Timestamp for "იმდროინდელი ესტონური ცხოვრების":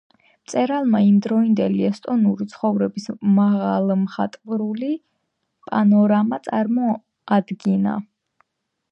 1.07-3.05